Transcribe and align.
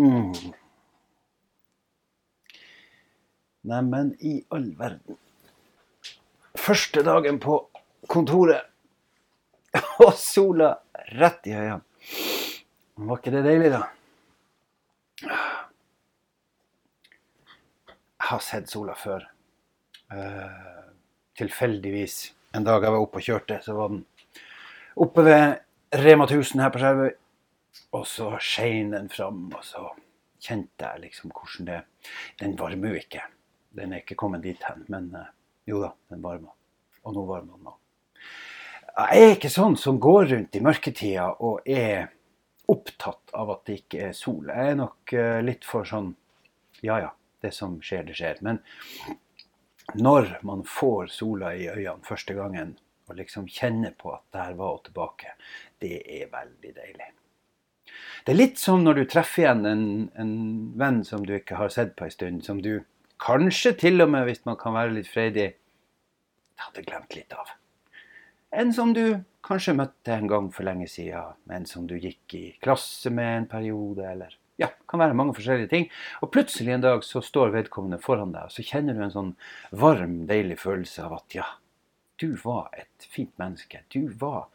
Mm. 0.00 0.32
Neimen, 3.68 4.14
i 4.24 4.38
all 4.48 4.70
verden. 4.78 5.18
Første 6.56 7.02
dagen 7.04 7.36
på 7.42 7.58
kontoret, 8.08 8.64
og 10.06 10.14
sola 10.16 10.70
rett 11.20 11.50
i 11.50 11.52
øynene. 11.52 11.84
Var 13.00 13.20
ikke 13.20 13.34
det 13.34 13.44
deilig, 13.44 13.74
da? 13.74 13.82
Jeg 18.20 18.28
har 18.30 18.42
sett 18.44 18.72
sola 18.72 18.96
før. 18.96 19.28
Uh, 20.08 20.88
tilfeldigvis. 21.36 22.22
En 22.56 22.64
dag 22.64 22.80
jeg 22.80 22.96
var 22.96 23.04
oppe 23.04 23.20
og 23.20 23.28
kjørte, 23.28 23.60
så 23.64 23.76
var 23.76 23.92
den 23.92 24.04
oppe 25.00 25.28
ved 25.28 25.44
Rema 26.00 26.24
1000 26.24 26.64
her 26.64 26.72
på 26.72 26.80
Skjervøy. 26.80 27.12
Og 27.96 28.06
så 28.06 28.32
skein 28.42 28.94
den 28.94 29.08
fram, 29.10 29.48
og 29.54 29.64
så 29.66 29.88
kjente 30.40 30.86
jeg 30.86 31.04
liksom 31.06 31.32
hvordan 31.34 31.68
det 31.68 31.80
Den 32.40 32.56
varmer 32.58 32.94
jo 32.94 33.00
ikke. 33.00 33.24
Den 33.76 33.92
er 33.92 34.02
ikke 34.02 34.18
kommet 34.18 34.42
dit 34.42 34.62
hen, 34.66 34.84
men 34.88 35.10
uh, 35.14 35.28
jo 35.68 35.82
da, 35.82 35.92
den 36.10 36.22
varmer. 36.22 36.54
Og 37.04 37.14
nå 37.14 37.24
varmer 37.28 37.58
den 37.58 37.70
òg. 37.70 37.76
Jeg 39.00 39.22
er 39.22 39.34
ikke 39.36 39.52
sånn 39.52 39.76
som 39.78 40.00
går 40.02 40.26
rundt 40.32 40.56
i 40.58 40.62
mørketida 40.64 41.28
og 41.46 41.68
er 41.68 42.10
opptatt 42.70 43.32
av 43.34 43.52
at 43.54 43.62
det 43.68 43.78
ikke 43.84 44.02
er 44.08 44.16
sol. 44.16 44.50
Jeg 44.50 44.72
er 44.72 44.78
nok 44.80 45.14
uh, 45.14 45.38
litt 45.44 45.66
for 45.66 45.86
sånn 45.86 46.14
Ja 46.80 46.96
ja, 46.96 47.10
det 47.44 47.52
som 47.52 47.76
skjer, 47.84 48.06
det 48.08 48.16
skjer. 48.16 48.38
Men 48.40 48.62
når 50.00 50.38
man 50.46 50.62
får 50.64 51.10
sola 51.12 51.52
i 51.54 51.68
øynene 51.68 52.06
første 52.06 52.34
gangen, 52.34 52.76
og 53.10 53.18
liksom 53.18 53.48
kjenner 53.50 53.92
på 53.98 54.12
at 54.14 54.22
der 54.32 54.54
var 54.58 54.76
hun 54.76 54.84
tilbake, 54.86 55.34
det 55.82 55.98
er 56.06 56.30
veldig 56.32 56.74
deilig. 56.76 57.10
Det 58.26 58.34
er 58.34 58.40
litt 58.40 58.60
som 58.60 58.84
når 58.84 59.00
du 59.00 59.04
treffer 59.10 59.44
igjen 59.44 59.64
en, 59.68 59.86
en 60.20 60.34
venn 60.78 61.00
som 61.06 61.24
du 61.26 61.34
ikke 61.36 61.58
har 61.60 61.72
sett 61.72 61.96
på 61.98 62.06
en 62.06 62.14
stund, 62.14 62.44
som 62.46 62.60
du 62.64 62.82
kanskje 63.20 63.74
til 63.80 64.04
og 64.04 64.10
med, 64.12 64.26
hvis 64.28 64.44
man 64.48 64.58
kan 64.60 64.76
være 64.76 64.94
litt 64.96 65.10
freidig, 65.10 65.50
hadde 66.60 66.84
glemt 66.86 67.16
litt 67.16 67.32
av. 67.36 67.56
En 68.50 68.72
som 68.74 68.92
du 68.96 69.20
kanskje 69.46 69.76
møtte 69.78 70.14
en 70.14 70.28
gang 70.30 70.50
for 70.52 70.66
lenge 70.66 70.88
siden, 70.90 71.36
en 71.52 71.66
som 71.68 71.86
du 71.88 71.96
gikk 72.00 72.34
i 72.36 72.44
klasse 72.62 73.12
med 73.14 73.30
en 73.36 73.48
periode, 73.50 74.04
eller 74.06 74.36
ja, 74.60 74.68
kan 74.90 75.00
være 75.00 75.16
mange 75.16 75.34
forskjellige 75.36 75.70
ting. 75.72 75.86
Og 76.20 76.32
plutselig 76.34 76.74
en 76.74 76.84
dag 76.84 77.04
så 77.06 77.22
står 77.24 77.54
vedkommende 77.54 78.00
foran 78.02 78.34
deg, 78.34 78.50
og 78.50 78.54
så 78.54 78.64
kjenner 78.66 78.96
du 78.96 79.04
en 79.06 79.14
sånn 79.14 79.32
varm, 79.82 80.24
deilig 80.28 80.58
følelse 80.60 81.06
av 81.06 81.16
at 81.20 81.38
ja, 81.38 81.46
du 82.20 82.34
var 82.44 82.68
et 82.76 83.08
fint 83.08 83.32
menneske. 83.40 83.84
Du 83.88 84.10
var 84.20 84.48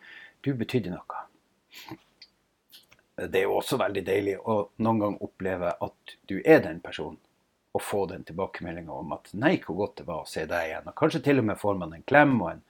Du 0.45 0.51
betydde 0.53 0.91
noe. 0.93 1.21
Det 3.15 3.39
er 3.39 3.45
jo 3.47 3.59
også 3.61 3.77
veldig 3.79 4.03
deilig 4.03 4.35
å 4.43 4.57
noen 4.83 4.99
gang 4.99 5.13
oppleve 5.23 5.71
at 5.71 6.15
du 6.27 6.41
er 6.43 6.59
den 6.65 6.81
personen 6.83 7.19
og 7.75 7.83
få 7.83 8.05
den 8.07 8.23
tilbakemeldinga 8.23 8.91
om 8.95 9.13
at 9.15 9.33
nei, 9.35 9.57
hvor 9.63 9.75
godt 9.81 9.97
det 9.99 10.07
var 10.07 10.23
å 10.23 10.29
se 10.29 10.45
deg 10.47 10.69
igjen. 10.69 10.87
Og 10.87 10.95
kanskje 10.95 11.21
til 11.25 11.41
og 11.41 11.47
med 11.49 11.59
får 11.59 11.79
man 11.79 11.95
en 11.95 12.05
klem 12.07 12.35
og 12.41 12.51
en 12.53 12.65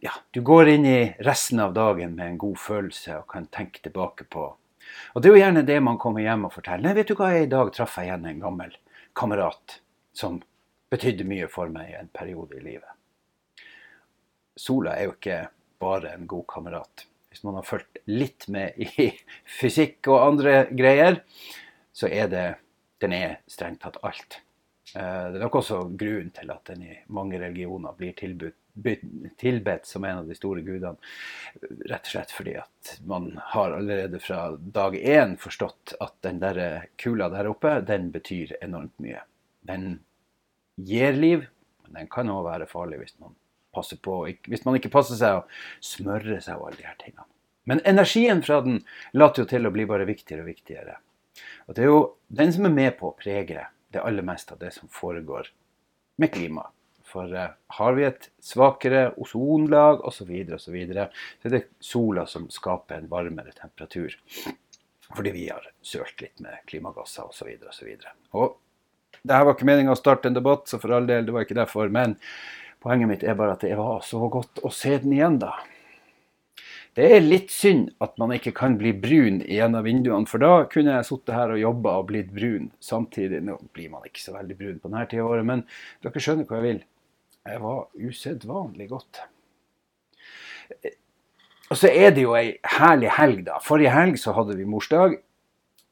Ja, 0.00 0.14
du 0.32 0.40
går 0.40 0.70
inn 0.72 0.86
i 0.88 1.00
resten 1.26 1.60
av 1.60 1.74
dagen 1.76 2.14
med 2.16 2.26
en 2.26 2.38
god 2.40 2.58
følelse 2.58 3.18
og 3.18 3.26
kan 3.30 3.50
tenke 3.52 3.82
tilbake 3.84 4.24
på 4.32 4.46
Og 5.14 5.22
det 5.22 5.28
er 5.28 5.34
jo 5.34 5.42
gjerne 5.42 5.66
det 5.66 5.76
man 5.84 5.98
kommer 6.00 6.24
hjem 6.24 6.46
og 6.48 6.54
forteller. 6.54 6.88
Nei, 6.88 6.94
vet 6.96 7.10
du 7.10 7.18
hva, 7.18 7.28
i 7.36 7.50
dag 7.50 7.68
traff 7.74 7.98
jeg 7.98 8.08
igjen 8.08 8.24
en 8.26 8.40
gammel 8.42 8.72
kamerat 9.14 9.76
som 10.16 10.40
betydde 10.90 11.26
mye 11.28 11.50
for 11.52 11.70
meg 11.70 11.92
i 11.92 11.98
en 12.00 12.10
periode 12.14 12.56
i 12.58 12.64
livet. 12.64 12.90
Sola 14.56 14.96
er 14.96 15.10
jo 15.10 15.14
ikke 15.18 15.42
bare 15.80 16.14
en 16.16 16.26
god 16.30 16.46
kamerat. 16.50 17.04
Hvis 17.30 17.44
man 17.46 17.56
har 17.60 17.66
fulgt 17.66 18.00
litt 18.10 18.48
med 18.50 18.78
i 18.82 19.10
fysikk 19.60 20.10
og 20.10 20.24
andre 20.24 20.64
greier, 20.74 21.22
så 21.92 22.10
er 22.10 22.30
det 22.30 22.46
den 23.00 23.14
er 23.16 23.36
strengt 23.48 23.82
tatt 23.84 24.00
alt. 24.04 24.40
Eh, 24.94 25.26
det 25.30 25.38
er 25.38 25.44
nok 25.44 25.60
også 25.60 25.84
grunnen 25.98 26.32
til 26.34 26.50
at 26.52 26.72
den 26.72 26.82
i 26.88 26.96
mange 27.14 27.38
religioner 27.40 27.94
blir 27.96 28.16
tilbudt, 28.18 28.56
tilbedt 29.40 29.86
som 29.86 30.04
en 30.06 30.22
av 30.22 30.28
de 30.28 30.36
store 30.36 30.62
gudene. 30.66 30.96
Rett 31.90 32.06
og 32.06 32.12
slett 32.12 32.34
fordi 32.34 32.54
at 32.60 32.94
man 33.08 33.32
har 33.52 33.76
allerede 33.76 34.20
fra 34.22 34.42
dag 34.56 34.96
én 34.96 35.36
forstått 35.40 35.96
at 36.00 36.16
den 36.26 36.40
der 36.42 36.86
kula 37.00 37.28
der 37.32 37.50
oppe, 37.50 37.78
den 37.86 38.10
betyr 38.14 38.56
enormt 38.60 38.96
mye. 39.02 39.22
Den 39.66 40.00
gir 40.80 41.18
liv, 41.18 41.46
men 41.84 42.00
den 42.00 42.10
kan 42.10 42.30
òg 42.32 42.46
være 42.46 42.70
farlig 42.70 43.02
hvis 43.02 43.18
man 43.20 43.36
passer 43.74 44.00
på, 44.02 44.22
hvis 44.48 44.64
man 44.66 44.78
ikke 44.78 44.92
passer 44.92 45.18
seg 45.20 45.40
å 45.40 45.44
smøre 45.84 46.40
seg 46.42 46.58
og 46.58 46.70
alle 46.70 46.80
de 46.80 46.88
her 46.88 46.98
tingene. 47.00 47.26
Men 47.70 47.82
energien 47.84 48.42
fra 48.42 48.60
den 48.64 48.80
later 49.12 49.44
jo 49.44 49.50
til 49.50 49.68
å 49.68 49.72
bli 49.74 49.86
bare 49.86 50.08
viktigere 50.08 50.42
og 50.42 50.50
viktigere. 50.50 50.96
Og 51.68 51.76
det 51.76 51.84
er 51.84 51.90
jo 51.90 52.00
den 52.40 52.52
som 52.54 52.66
er 52.66 52.74
med 52.74 52.96
på 52.98 53.10
å 53.10 53.16
prege 53.18 53.66
det 53.92 54.02
aller 54.02 54.26
meste 54.26 54.56
av 54.56 54.62
det 54.62 54.72
som 54.74 54.90
foregår 54.90 55.50
med 56.20 56.32
klimaet. 56.34 56.74
For 57.10 57.26
uh, 57.34 57.48
har 57.74 57.94
vi 57.96 58.04
et 58.06 58.28
svakere 58.38 59.08
ozonlag 59.18 60.04
osv., 60.06 60.20
så, 60.22 60.26
videre, 60.28 60.56
og 60.56 60.62
så, 60.62 60.72
videre, 60.74 61.06
så 61.40 61.48
er 61.48 61.54
det 61.56 61.62
sola 61.82 62.26
som 62.30 62.46
skaper 62.54 63.00
en 63.00 63.08
varmere 63.10 63.54
temperatur. 63.56 64.14
Fordi 65.10 65.32
vi 65.34 65.48
har 65.50 65.66
sølt 65.82 66.22
litt 66.22 66.38
med 66.44 66.62
klimagasser 66.70 67.26
osv. 67.26 67.48
osv. 67.66 67.88
Det 69.20 69.34
her 69.34 69.46
var 69.46 69.56
ikke 69.56 69.66
meninga 69.66 69.96
å 69.96 69.98
starte 69.98 70.30
en 70.30 70.38
debatt, 70.38 70.68
så 70.70 70.78
for 70.78 70.94
all 70.94 71.08
del, 71.10 71.26
det 71.26 71.34
var 71.34 71.48
ikke 71.48 71.58
derfor. 71.58 71.90
Men 71.90 72.14
poenget 72.82 73.10
mitt 73.10 73.26
er 73.26 73.36
bare 73.38 73.56
at 73.56 73.64
det 73.66 73.76
var 73.78 74.00
så 74.06 74.24
godt 74.32 74.62
å 74.64 74.72
se 74.74 74.96
den 75.02 75.14
igjen, 75.16 75.38
da. 75.42 75.54
Det 76.98 77.06
er 77.06 77.22
litt 77.22 77.52
synd 77.54 77.92
at 78.02 78.16
man 78.18 78.32
ikke 78.34 78.50
kan 78.56 78.74
bli 78.80 78.90
brun 78.98 79.38
i 79.46 79.60
en 79.62 79.76
av 79.78 79.86
vinduene, 79.86 80.26
for 80.26 80.42
da 80.42 80.64
kunne 80.70 80.96
jeg 80.96 81.06
sittet 81.06 81.36
her 81.36 81.52
og 81.54 81.60
jobba 81.60 81.92
og 82.00 82.08
blitt 82.08 82.32
brun 82.34 82.66
samtidig. 82.82 83.44
Nå 83.46 83.60
blir 83.76 83.92
man 83.92 84.08
ikke 84.08 84.24
så 84.24 84.34
veldig 84.34 84.56
brun 84.58 84.80
på 84.82 84.90
denne 84.90 85.06
tida 85.08 85.22
av 85.22 85.30
året, 85.36 85.46
men 85.46 85.62
dere 86.02 86.24
skjønner 86.24 86.48
hva 86.48 86.58
jeg 86.58 86.66
vil. 86.66 86.82
Jeg 87.46 87.62
var 87.62 88.08
usedvanlig 88.10 88.88
godt. 88.90 89.22
Og 91.70 91.78
så 91.78 91.92
er 91.94 92.10
det 92.16 92.26
jo 92.26 92.34
ei 92.34 92.58
herlig 92.66 93.14
helg, 93.14 93.44
da. 93.46 93.60
Forrige 93.62 93.94
helg 93.94 94.18
så 94.18 94.34
hadde 94.34 94.58
vi 94.58 94.66
morsdag. 94.68 95.20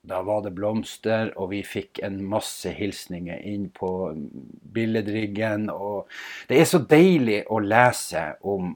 Da 0.08 0.22
var 0.24 0.42
det 0.44 0.54
blomster, 0.56 1.32
og 1.36 1.50
vi 1.52 1.62
fikk 1.66 2.00
en 2.06 2.20
masse 2.30 2.70
hilsninger 2.72 3.42
inn 3.44 3.68
på 3.74 3.90
billedriggen. 4.74 5.68
Og 5.68 6.08
det 6.48 6.62
er 6.62 6.68
så 6.68 6.80
deilig 6.80 7.42
å 7.52 7.60
lese 7.60 8.30
om 8.48 8.72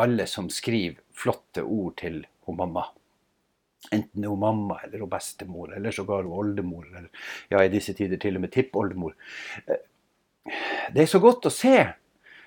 alle 0.00 0.26
som 0.30 0.48
skriver 0.52 1.02
flotte 1.16 1.64
ord 1.64 1.96
til 2.00 2.22
hun 2.46 2.56
mamma. 2.60 2.86
Enten 3.92 4.22
det 4.22 4.26
er 4.26 4.32
hun 4.32 4.42
mamma 4.42 4.78
eller 4.84 5.04
hun 5.04 5.12
bestemor, 5.12 5.74
eller 5.76 5.94
sågar 5.94 6.24
hun 6.24 6.38
oldemor, 6.40 6.88
eller 6.88 7.10
ja, 7.52 7.60
i 7.62 7.72
disse 7.72 7.94
tider 7.96 8.20
til 8.20 8.38
og 8.38 8.46
med 8.46 8.54
tippoldemor. 8.54 9.14
Eh, 9.66 9.84
det 10.94 11.04
er 11.04 11.10
så 11.10 11.20
godt 11.22 11.48
å 11.48 11.52
se. 11.52 11.76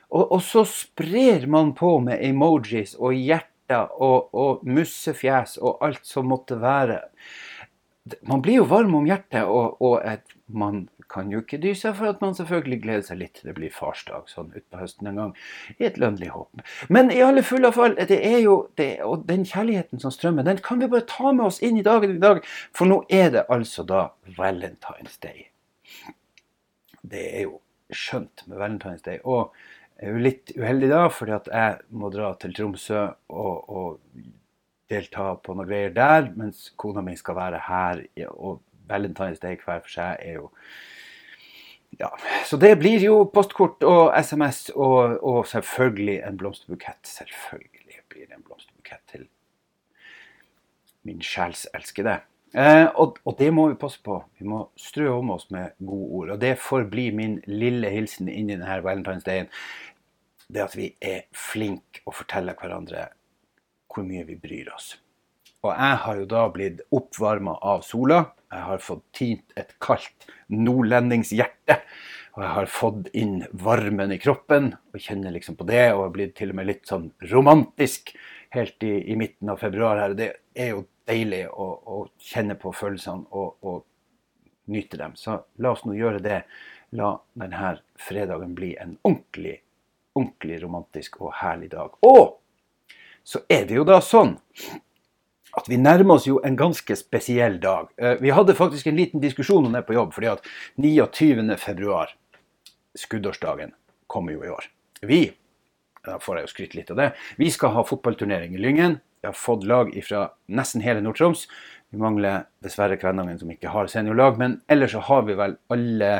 Og, 0.10 0.24
og, 0.24 0.42
så 0.42 0.66
sprer 0.66 1.46
man 1.52 1.76
på 1.78 2.00
med 2.02 2.24
emojis 2.26 2.96
og 2.98 3.14
hjerter 3.14 3.92
og, 4.02 4.34
og 4.34 4.66
mussefjes 4.66 5.60
og 5.62 5.84
alt 5.86 6.08
som 6.10 6.32
måtte 6.32 6.58
være. 6.62 7.04
Man 8.26 8.42
blir 8.42 8.62
jo 8.62 8.70
varm 8.70 8.96
om 8.98 9.06
hjertet, 9.06 9.44
og, 9.46 9.78
og 9.86 10.00
et, 10.08 10.24
man 10.48 10.88
kan 11.10 11.32
jo 11.34 11.42
ikke 11.42 11.60
dy 11.62 11.74
seg 11.78 11.96
for 11.98 12.12
at 12.12 12.22
man 12.22 12.36
selvfølgelig 12.38 12.80
gleder 12.84 13.06
seg 13.06 13.20
litt 13.20 13.34
til 13.38 13.50
det 13.50 13.56
blir 13.58 13.74
farsdag 13.74 14.30
sånn 14.30 14.52
utpå 14.56 14.80
høsten 14.82 15.10
en 15.10 15.20
gang. 15.20 15.32
I 15.78 15.88
et 15.90 15.98
lønnlig 16.02 16.30
håp. 16.34 16.64
Men 16.94 17.10
i 17.14 17.22
alle 17.26 17.44
fulle 17.46 17.72
fall, 17.76 17.98
det 17.98 18.20
er 18.26 18.40
jo 18.44 18.56
det, 18.80 18.92
og 19.06 19.26
den 19.30 19.46
kjærligheten 19.50 20.02
som 20.02 20.14
strømmer, 20.14 20.46
den 20.48 20.62
kan 20.66 20.82
vi 20.82 20.90
bare 20.92 21.08
ta 21.10 21.34
med 21.34 21.48
oss 21.50 21.62
inn 21.66 21.80
i 21.82 21.86
dagen 21.86 22.16
i 22.16 22.22
dag. 22.22 22.44
For 22.78 22.90
nå 22.90 23.02
er 23.10 23.34
det 23.36 23.48
altså 23.50 23.86
da 23.90 24.10
Valentine's 24.38 25.18
Day. 25.24 25.50
Det 27.02 27.26
er 27.34 27.48
jo 27.48 27.60
skjønt 27.90 28.46
med 28.48 28.62
Valentine's 28.62 29.06
Day. 29.06 29.22
Og 29.26 29.50
jeg 30.00 30.08
er 30.08 30.16
jo 30.16 30.26
litt 30.30 30.54
uheldig 30.56 30.92
da, 30.94 31.06
fordi 31.12 31.36
at 31.36 31.50
jeg 31.52 31.80
må 32.00 32.12
dra 32.14 32.32
til 32.40 32.54
Tromsø 32.56 33.02
og, 33.34 33.56
og 33.68 34.22
delta 34.90 35.34
på 35.44 35.56
noen 35.56 35.70
greier 35.70 35.94
der, 35.94 36.32
mens 36.38 36.70
kona 36.80 37.04
mi 37.06 37.16
skal 37.18 37.38
være 37.38 37.62
her. 37.68 38.04
Og 38.32 38.62
Valentine's 38.90 39.42
Day 39.42 39.60
hver 39.62 39.84
for 39.84 39.94
seg 39.94 40.24
er 40.26 40.40
jo 40.40 40.50
ja, 42.00 42.10
Så 42.46 42.58
det 42.58 42.76
blir 42.80 43.02
jo 43.02 43.24
postkort 43.34 43.84
og 43.84 44.14
SMS 44.24 44.70
og, 44.76 45.18
og 45.26 45.48
selvfølgelig 45.50 46.22
en 46.28 46.38
blomsterbukett. 46.38 47.02
Selvfølgelig 47.04 48.04
blir 48.10 48.28
det 48.28 48.38
en 48.38 48.46
blomsterbukett 48.46 49.02
til 49.12 49.28
min 51.08 51.22
sjelselskede. 51.22 52.20
Eh, 52.54 52.88
og, 52.96 53.18
og, 53.26 53.36
det 53.40 53.52
må 53.54 53.68
vi 53.70 53.78
passe 53.82 54.02
på. 54.06 54.20
Vi 54.40 54.48
må 54.48 54.64
strø 54.78 55.10
om 55.18 55.34
oss 55.36 55.50
med 55.54 55.76
gode 55.86 56.10
ord. 56.22 56.34
Og 56.36 56.42
det 56.42 56.56
får 56.62 56.88
bli 56.90 57.10
min 57.16 57.40
lille 57.50 57.90
hilsen 57.94 58.30
inn 58.30 58.50
i 58.50 58.58
denne 58.58 58.82
Valentine's. 58.86 59.50
Det 60.50 60.64
at 60.64 60.78
vi 60.78 60.94
er 61.02 61.28
flinke 61.36 62.02
å 62.10 62.14
fortelle 62.16 62.56
hverandre 62.58 63.10
hvor 63.90 64.06
mye 64.08 64.26
vi 64.28 64.38
bryr 64.40 64.72
oss. 64.76 64.94
Og 65.66 65.74
jeg 65.74 65.96
har 66.06 66.20
jo 66.22 66.28
da 66.30 66.46
blitt 66.54 66.84
oppvarma 66.96 67.58
av 67.68 67.84
sola. 67.84 68.22
Jeg 68.50 68.66
har 68.70 68.84
fått 68.84 69.04
tint 69.16 69.60
et 69.60 69.74
kaldt 69.84 70.30
nordlendingshjerte. 70.54 71.82
Og 72.38 72.46
jeg 72.46 72.54
har 72.56 72.70
fått 72.72 73.10
inn 73.18 73.42
varmen 73.60 74.14
i 74.16 74.20
kroppen 74.22 74.72
og 74.94 75.02
kjenner 75.04 75.34
liksom 75.36 75.58
på 75.60 75.68
det. 75.68 75.90
Og 75.92 76.06
har 76.06 76.14
blitt 76.16 76.38
til 76.40 76.54
og 76.54 76.62
med 76.62 76.70
litt 76.70 76.88
sånn 76.88 77.10
romantisk 77.34 78.14
helt 78.56 78.88
i, 78.88 79.12
i 79.12 79.18
midten 79.20 79.52
av 79.52 79.60
februar 79.60 80.00
her. 80.00 80.16
Det 80.16 80.32
er 80.56 80.74
jo 80.74 80.86
deilig 81.10 81.46
å, 81.52 81.68
å 81.68 82.00
kjenne 82.22 82.56
på 82.60 82.72
følelsene 82.76 83.28
og, 83.30 83.56
og, 83.66 83.86
nyte 84.70 85.00
dem. 85.02 85.16
Så 85.18 85.34
la 85.66 85.72
oss 85.74 85.82
nå 85.82 85.96
gjøre 85.98 86.22
det. 86.22 86.44
La 86.94 87.16
denne 87.42 87.72
fredagen 87.98 88.52
bli 88.54 88.76
en 88.78 88.92
ordentlig, 89.02 89.56
ordentlig 90.14 90.60
romantisk 90.62 91.18
og 91.24 91.34
herlig 91.40 91.72
dag. 91.74 91.96
Og 92.06 92.38
så 93.30 93.44
er 93.52 93.68
det 93.70 93.78
jo 93.78 93.86
da 93.88 94.00
sånn 94.02 94.38
at 95.60 95.68
vi 95.70 95.78
nærmer 95.82 96.18
oss 96.18 96.28
jo 96.30 96.40
en 96.46 96.56
ganske 96.58 96.96
spesiell 96.98 97.58
dag. 97.62 97.90
Eh, 97.98 98.18
vi 98.22 98.34
hadde 98.34 98.58
faktisk 98.58 98.88
en 98.90 98.98
liten 98.98 99.22
diskusjon 99.22 99.66
om 99.66 99.76
det 99.76 99.84
på 99.88 99.98
jobb, 99.98 100.14
fordi 100.16 100.32
at 100.32 100.46
29. 100.78 101.58
februar, 101.62 102.14
skuddårsdagen, 102.98 103.74
kommer 104.10 104.34
jo 104.34 104.46
i 104.46 104.54
år. 104.54 104.70
Vi 105.06 105.22
da 106.06 106.18
får 106.22 106.40
jeg 106.40 106.46
jo 106.46 106.52
skryte 106.54 106.80
litt 106.80 106.92
av 106.94 107.00
det. 107.00 107.10
Vi 107.40 107.50
skal 107.54 107.74
ha 107.76 107.86
fotballturnering 107.88 108.56
i 108.56 108.62
Lyngen. 108.62 109.00
Vi 109.22 109.28
har 109.28 109.36
fått 109.36 109.66
lag 109.68 109.92
fra 110.06 110.30
nesten 110.48 110.84
hele 110.84 111.04
Nord-Troms. 111.04 111.46
Vi 111.92 112.00
mangler 112.00 112.46
dessverre 112.64 112.98
Kvænangen, 113.00 113.40
som 113.42 113.52
ikke 113.52 113.74
har 113.74 113.90
seniorlag. 113.92 114.40
Men 114.40 114.60
ellers 114.72 114.96
så 114.96 115.04
har 115.10 115.26
vi 115.28 115.36
vel 115.40 115.58
alle 115.74 116.12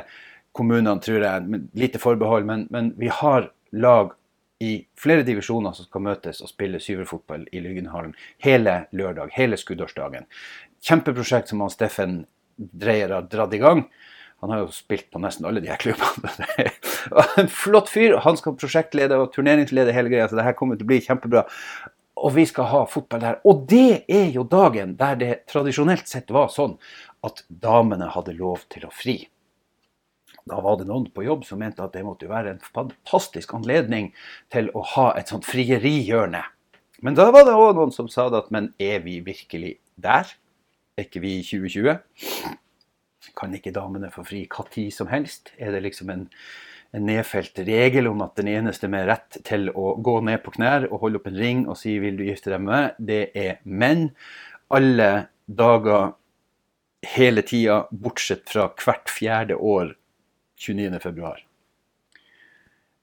kommunene, 0.58 1.00
tror 1.04 1.24
jeg, 1.24 1.48
med 1.48 1.70
lite 1.80 2.02
forbehold. 2.02 2.48
Men, 2.50 2.68
men 2.74 2.92
vi 3.00 3.12
har 3.22 3.52
lag 3.72 4.12
i 4.60 4.74
flere 5.00 5.24
divisjoner 5.24 5.76
som 5.76 5.88
skal 5.88 6.04
møtes 6.04 6.42
og 6.44 6.52
spille 6.52 6.82
syverfotball 6.84 7.46
i 7.56 7.62
Lyggenhallen 7.64 8.12
hele 8.44 8.82
lørdag, 8.92 9.32
hele 9.38 9.60
skuddårsdagen. 9.60 10.28
Kjempeprosjekt 10.84 11.52
som 11.52 11.64
han 11.64 11.72
Steffen 11.72 12.18
Dreyer 12.58 13.14
har 13.16 13.30
dratt 13.32 13.56
i 13.56 13.62
gang. 13.62 13.86
Han 14.44 14.52
har 14.54 14.64
jo 14.64 14.74
spilt 14.76 15.10
på 15.12 15.20
nesten 15.24 15.48
alle 15.48 15.64
de 15.64 15.72
her 15.72 15.80
klubbene. 15.80 16.68
en 17.40 17.52
flott 17.52 17.92
fyr. 17.92 18.18
Han 18.24 18.40
skal 18.40 18.56
prosjektlede 18.60 19.18
og 19.20 19.34
turneringslede 19.36 19.96
hele 19.96 20.12
greia, 20.12 20.28
så 20.28 20.40
det 20.40 20.48
her 20.48 20.56
kommer 20.60 20.80
til 20.80 20.88
å 20.88 20.92
bli 20.92 21.02
kjempebra. 21.04 21.46
Og 22.20 22.36
vi 22.36 22.46
skal 22.48 22.68
ha 22.72 22.86
fotball 22.88 23.24
der. 23.24 23.42
Og 23.48 23.66
det 23.72 24.04
er 24.12 24.32
jo 24.36 24.48
dagen 24.48 24.96
der 25.00 25.20
det 25.20 25.34
tradisjonelt 25.52 26.08
sett 26.08 26.32
var 26.36 26.52
sånn 26.52 26.78
at 27.28 27.44
damene 27.48 28.12
hadde 28.12 28.36
lov 28.40 28.64
til 28.72 28.88
å 28.88 28.94
fri. 28.96 29.22
Da 30.50 30.60
var 30.66 30.80
det 30.80 30.88
noen 30.90 31.08
på 31.14 31.24
jobb 31.26 31.44
som 31.46 31.62
mente 31.62 31.84
at 31.84 31.94
det 31.94 32.06
måtte 32.06 32.30
være 32.30 32.56
en 32.56 32.64
fantastisk 32.64 33.54
anledning 33.58 34.12
til 34.54 34.72
å 34.74 34.84
ha 34.96 35.12
et 35.20 35.30
sånt 35.30 35.48
frierihjørne. 35.48 36.42
Men 37.06 37.16
da 37.16 37.30
var 37.32 37.46
det 37.48 37.56
òg 37.56 37.78
noen 37.78 37.94
som 37.96 38.10
sa 38.12 38.28
det 38.32 38.42
at 38.42 38.50
men 38.52 38.74
er 38.82 39.04
vi 39.06 39.20
virkelig 39.24 39.78
der? 39.96 40.28
Er 40.98 41.06
ikke 41.06 41.22
vi 41.24 41.38
i 41.38 41.46
2020? 41.46 42.02
Kan 43.40 43.54
ikke 43.56 43.76
damene 43.76 44.10
få 44.12 44.26
fri 44.28 44.44
hva 44.52 44.66
tid 44.74 44.92
som 44.92 45.08
helst? 45.12 45.54
Er 45.62 45.72
det 45.76 45.84
liksom 45.86 46.10
en, 46.12 46.26
en, 46.92 47.06
nedfelt 47.08 47.62
regel 47.68 48.10
om 48.10 48.26
at 48.26 48.36
den 48.40 48.50
eneste 48.52 48.90
med 48.92 49.08
rett 49.08 49.40
til 49.48 49.70
å 49.72 49.94
gå 50.02 50.18
ned 50.28 50.42
på 50.44 50.58
knær 50.58 50.90
og 50.90 51.06
holde 51.06 51.22
opp 51.22 51.30
en 51.30 51.40
ring 51.40 51.66
og 51.70 51.78
si 51.80 52.00
'vil 52.00 52.18
du 52.18 52.26
gifte 52.26 52.52
deg 52.52 52.66
med 52.66 52.74
meg', 52.74 52.96
det 53.00 53.24
er 53.38 53.62
menn. 53.64 54.10
Alle 54.70 55.30
dager 55.48 56.16
hele 57.16 57.42
tida, 57.48 57.86
bortsett 57.92 58.50
fra 58.50 58.68
hvert 58.76 59.08
fjerde 59.08 59.56
år 59.56 59.96
29.2. 60.60 61.36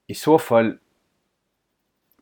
I 0.07 0.15
så 0.15 0.37
fall 0.39 0.77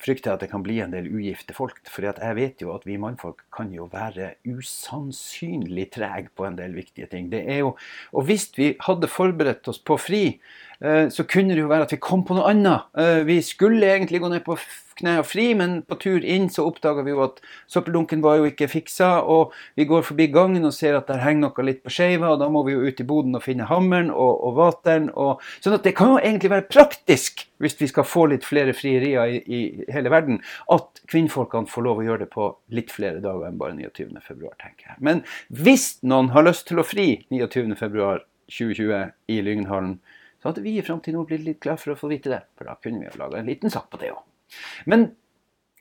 frykter 0.05 0.31
jeg 0.31 0.37
at 0.37 0.43
det 0.45 0.51
kan 0.53 0.65
bli 0.65 0.79
en 0.83 0.93
del 0.93 1.09
ugifte 1.09 1.55
folk. 1.57 1.79
For 1.91 2.05
jeg 2.05 2.37
vet 2.37 2.63
jo 2.63 2.73
at 2.75 2.85
vi 2.89 2.99
mannfolk 3.01 3.45
kan 3.55 3.71
jo 3.75 3.87
være 3.93 4.35
usannsynlig 4.49 5.89
trege 5.95 6.29
på 6.37 6.47
en 6.49 6.59
del 6.59 6.75
viktige 6.77 7.09
ting. 7.11 7.31
Det 7.33 7.45
er 7.49 7.63
jo, 7.65 7.75
Og 8.13 8.27
hvis 8.29 8.51
vi 8.57 8.75
hadde 8.81 9.09
forberedt 9.09 9.69
oss 9.69 9.79
på 9.79 9.97
fri, 10.01 10.41
eh, 10.81 11.09
så 11.09 11.25
kunne 11.25 11.55
det 11.55 11.65
jo 11.65 11.73
være 11.73 11.89
at 11.89 11.93
vi 11.93 12.03
kom 12.03 12.25
på 12.25 12.37
noe 12.37 12.51
annet. 12.51 12.91
Eh, 12.99 13.25
vi 13.25 13.41
skulle 13.43 13.87
egentlig 13.87 14.21
gå 14.21 14.29
ned 14.29 14.45
på 14.45 14.59
og 15.03 15.27
fri, 15.27 15.47
men 15.59 15.81
på 15.83 15.97
tur 16.01 16.25
inn 16.25 16.47
så 16.53 16.67
oppdaga 16.69 17.03
vi 17.03 17.15
jo 17.15 17.23
at 17.25 17.41
søppeldunken 17.71 18.23
var 18.23 18.39
jo 18.39 18.49
ikke 18.51 18.69
fiksa, 18.71 19.25
og 19.27 19.55
vi 19.75 19.87
går 19.91 20.05
forbi 20.07 20.29
gangen 20.33 20.65
og 20.65 20.75
ser 20.77 20.99
at 20.99 21.09
der 21.11 21.23
henger 21.25 21.49
noe 21.49 21.67
litt 21.67 21.83
på 21.85 21.93
skeiva, 21.93 22.35
og 22.35 22.43
da 22.43 22.49
må 22.53 22.63
vi 22.67 22.77
jo 22.77 22.85
ut 22.85 23.01
i 23.01 23.07
boden 23.09 23.35
og 23.35 23.45
finne 23.45 23.67
hammeren 23.69 24.13
og, 24.13 24.33
og 24.47 24.57
vateren. 24.61 25.11
Og, 25.11 25.43
sånn 25.65 25.79
at 25.79 25.87
det 25.87 25.97
kan 25.99 26.15
jo 26.15 26.23
egentlig 26.23 26.53
være 26.55 26.69
praktisk, 26.71 27.47
hvis 27.63 27.79
vi 27.81 27.89
skal 27.91 28.07
få 28.07 28.27
litt 28.31 28.47
flere 28.47 28.75
frierier 28.77 29.35
i, 29.35 29.41
i 29.43 29.89
hele 29.95 30.13
verden, 30.13 30.41
at 30.73 31.03
kvinnfolkene 31.11 31.71
får 31.71 31.87
lov 31.89 32.03
å 32.03 32.09
gjøre 32.09 32.27
det 32.27 32.33
på 32.35 32.51
litt 32.77 32.93
flere 32.95 33.23
dager 33.25 33.49
enn 33.49 33.59
bare 33.61 33.77
29. 33.79 34.21
februar, 34.25 34.55
tenker 34.63 34.93
jeg. 34.93 35.01
Men 35.05 35.25
hvis 35.49 35.97
noen 36.07 36.31
har 36.35 36.47
lyst 36.47 36.69
til 36.71 36.83
å 36.83 36.87
fri 36.87 37.09
29. 37.35 37.75
februar 37.81 38.23
2020 38.53 39.11
i 39.33 39.41
Lyngenhallen, 39.43 39.99
så 40.45 40.51
hadde 40.51 40.61
vi 40.61 40.77
i 40.77 41.13
nå 41.15 41.25
blitt 41.25 41.41
litt 41.47 41.61
glad 41.65 41.81
for 41.81 41.95
å 41.95 41.97
få 41.97 42.11
vite 42.11 42.29
det. 42.29 42.43
For 42.59 42.69
da 42.69 42.77
kunne 42.77 43.01
vi 43.01 43.09
ha 43.09 43.17
laga 43.17 43.41
en 43.41 43.49
liten 43.49 43.73
sak 43.73 43.89
på 43.89 44.01
det 44.03 44.13
òg. 44.13 44.21
Men 44.87 45.17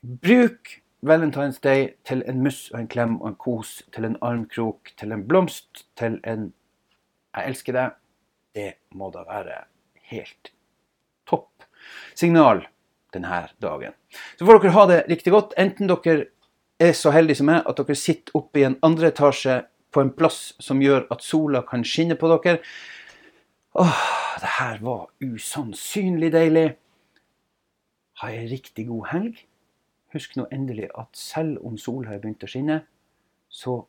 bruk 0.02 0.80
Valentine's 1.04 1.60
Day 1.60 1.94
til 2.04 2.22
en 2.28 2.42
muss 2.42 2.70
og 2.72 2.80
en 2.80 2.88
klem 2.88 3.20
og 3.20 3.28
en 3.28 3.36
kos, 3.36 3.82
til 3.92 4.04
en 4.04 4.16
armkrok, 4.22 4.92
til 4.96 5.12
en 5.12 5.28
blomst, 5.28 5.86
til 5.96 6.20
en 6.24 6.52
'jeg 7.34 7.46
elsker 7.46 7.72
deg'. 7.72 7.94
Det 8.54 8.74
må 8.94 9.10
da 9.10 9.24
være 9.28 9.64
helt 10.02 10.52
topp 11.26 11.64
signal 12.14 12.66
denne 13.12 13.48
dagen. 13.62 13.92
Så 14.38 14.46
får 14.46 14.58
dere 14.62 14.72
ha 14.72 14.86
det 14.86 15.04
riktig 15.08 15.32
godt. 15.32 15.54
Enten 15.58 15.88
dere 15.88 16.26
er 16.80 16.92
så 16.92 17.10
heldige 17.10 17.36
som 17.36 17.46
meg 17.46 17.62
at 17.66 17.76
dere 17.76 17.94
sitter 17.94 18.36
oppe 18.38 18.60
i 18.60 18.66
en 18.68 18.78
andre 18.82 19.10
etasje 19.12 19.64
på 19.94 20.00
en 20.02 20.10
plass 20.10 20.54
som 20.60 20.82
gjør 20.82 21.06
at 21.14 21.22
sola 21.22 21.62
kan 21.62 21.84
skinne 21.86 22.16
på 22.18 22.30
dere. 22.32 22.58
Åh, 23.74 24.00
det 24.40 24.50
her 24.58 24.78
var 24.82 25.08
usannsynlig 25.22 26.32
deilig. 26.32 26.74
Ha 28.20 28.30
ei 28.30 28.46
riktig 28.50 28.86
god 28.90 29.10
helg. 29.10 29.42
Husk 30.14 30.36
nå 30.38 30.46
endelig 30.54 30.88
at 30.94 31.18
selv 31.18 31.58
om 31.66 31.78
sola 31.80 32.12
har 32.12 32.22
begynt 32.22 32.46
å 32.46 32.50
skinne, 32.50 32.84
så 33.50 33.80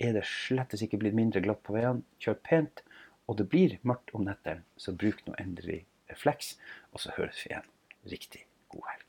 er 0.00 0.16
det 0.16 0.24
slettes 0.28 0.82
ikke 0.84 1.00
blitt 1.02 1.16
mindre 1.16 1.42
glatt 1.44 1.62
på 1.66 1.76
veiene. 1.76 2.04
Kjør 2.22 2.40
pent. 2.48 2.84
Og 3.28 3.38
det 3.40 3.48
blir 3.48 3.78
mørkt 3.88 4.12
om 4.16 4.26
nettene, 4.26 4.64
så 4.76 4.92
bruk 4.92 5.22
nå 5.24 5.36
endelig 5.40 5.84
refleks. 6.12 6.54
Og 6.92 7.00
så 7.04 7.14
høres 7.16 7.40
vi 7.44 7.52
igjen. 7.52 7.70
Riktig 8.12 8.44
god 8.72 8.90
helg. 8.90 9.03